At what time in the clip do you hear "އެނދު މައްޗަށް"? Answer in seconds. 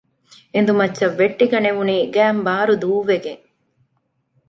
0.53-1.17